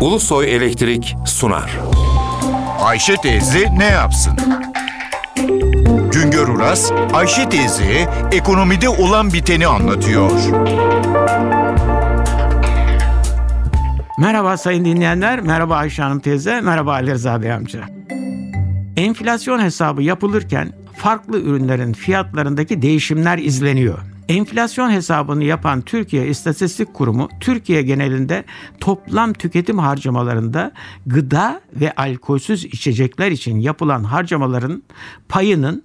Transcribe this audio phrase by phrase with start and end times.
[0.00, 1.78] Ulusoy Elektrik sunar.
[2.80, 4.32] Ayşe teyze ne yapsın?
[6.12, 10.30] Güngör Uras, Ayşe teyze ekonomide olan biteni anlatıyor.
[14.18, 17.80] Merhaba sayın dinleyenler, merhaba Ayşe Hanım teyze, merhaba Ali Rıza Bey amca.
[18.96, 23.98] Enflasyon hesabı yapılırken farklı ürünlerin fiyatlarındaki değişimler izleniyor.
[24.30, 28.44] Enflasyon hesabını yapan Türkiye İstatistik Kurumu, Türkiye genelinde
[28.80, 30.72] toplam tüketim harcamalarında
[31.06, 34.82] gıda ve alkolsüz içecekler için yapılan harcamaların
[35.28, 35.82] payının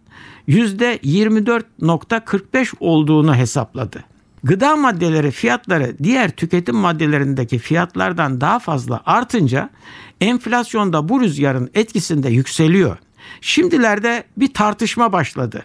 [0.47, 4.03] %24.45 olduğunu hesapladı.
[4.43, 9.69] Gıda maddeleri fiyatları diğer tüketim maddelerindeki fiyatlardan daha fazla artınca
[10.21, 12.97] enflasyonda bu rüzgarın etkisinde yükseliyor.
[13.41, 15.63] Şimdilerde bir tartışma başladı.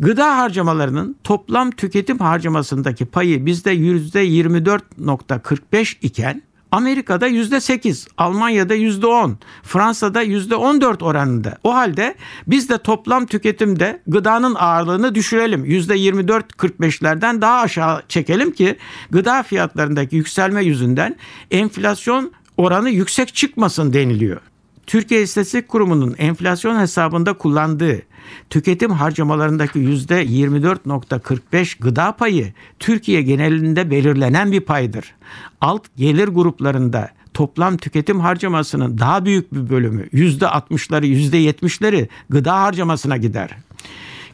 [0.00, 6.42] Gıda harcamalarının toplam tüketim harcamasındaki payı bizde %24.45 iken
[6.72, 11.58] Amerika'da %8, Almanya'da %10, Fransa'da %14 oranında.
[11.64, 12.14] O halde
[12.46, 15.64] biz de toplam tüketimde gıdanın ağırlığını düşürelim.
[15.64, 18.76] %24-45'lerden daha aşağı çekelim ki
[19.10, 21.16] gıda fiyatlarındaki yükselme yüzünden
[21.50, 24.40] enflasyon oranı yüksek çıkmasın deniliyor.
[24.86, 28.02] Türkiye İstatistik Kurumu'nun enflasyon hesabında kullandığı
[28.50, 35.14] tüketim harcamalarındaki %24.45 gıda payı Türkiye genelinde belirlenen bir paydır.
[35.60, 43.50] Alt gelir gruplarında toplam tüketim harcamasının daha büyük bir bölümü %60'ları %70'leri gıda harcamasına gider.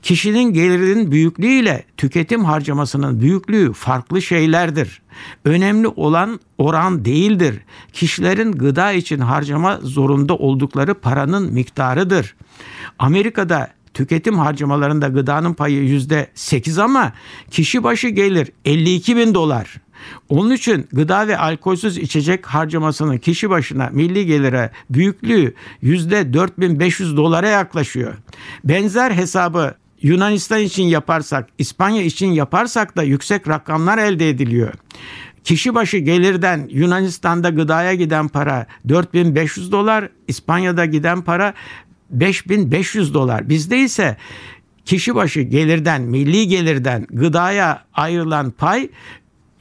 [0.02, 5.02] Kişinin gelirinin büyüklüğüyle tüketim harcamasının büyüklüğü farklı şeylerdir.
[5.44, 7.60] Önemli olan oran değildir.
[7.92, 12.34] Kişilerin gıda için harcama zorunda oldukları paranın miktarıdır.
[12.98, 17.12] Amerika'da tüketim harcamalarında gıdanın payı yüzde sekiz ama
[17.50, 19.74] kişi başı gelir 52 bin dolar.
[20.28, 27.48] Onun için gıda ve alkolsüz içecek harcamasının kişi başına milli gelire büyüklüğü yüzde 4500 dolara
[27.48, 28.14] yaklaşıyor.
[28.64, 34.72] Benzer hesabı Yunanistan için yaparsak, İspanya için yaparsak da yüksek rakamlar elde ediliyor.
[35.44, 41.54] Kişi başı gelirden Yunanistan'da gıdaya giden para 4500 dolar, İspanya'da giden para
[42.10, 43.48] 5500 dolar.
[43.48, 44.16] Bizde ise
[44.84, 48.88] kişi başı gelirden, milli gelirden gıdaya ayrılan pay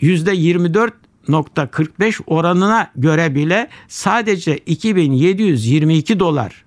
[0.02, 6.66] %24.45 oranına göre bile sadece 2722 dolar.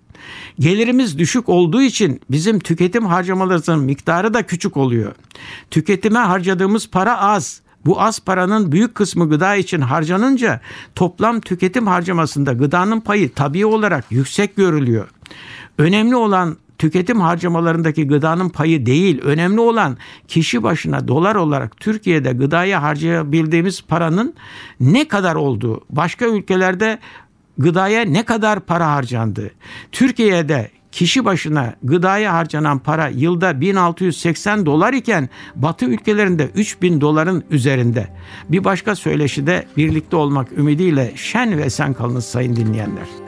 [0.59, 5.15] Gelirimiz düşük olduğu için bizim tüketim harcamalarımızın miktarı da küçük oluyor.
[5.71, 7.61] Tüketime harcadığımız para az.
[7.87, 10.61] Bu az paranın büyük kısmı gıda için harcanınca
[10.95, 15.09] toplam tüketim harcamasında gıdanın payı tabii olarak yüksek görülüyor.
[15.79, 19.21] Önemli olan tüketim harcamalarındaki gıdanın payı değil.
[19.23, 19.97] Önemli olan
[20.29, 24.35] kişi başına dolar olarak Türkiye'de gıdaya harcayabildiğimiz paranın
[24.81, 25.81] ne kadar olduğu.
[25.91, 26.99] Başka ülkelerde
[27.59, 29.51] gıdaya ne kadar para harcandı?
[29.93, 38.09] Türkiye'de kişi başına gıdaya harcanan para yılda 1680 dolar iken Batı ülkelerinde 3000 doların üzerinde.
[38.49, 43.28] Bir başka söyleşide birlikte olmak ümidiyle şen ve esen kalınız sayın dinleyenler.